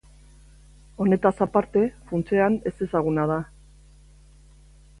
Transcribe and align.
Honetaz 1.05 1.33
aparte, 1.45 1.83
funtsean 2.11 2.57
ezezaguna 2.71 3.27
da. 3.35 3.39